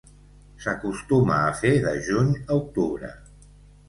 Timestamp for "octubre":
2.63-3.11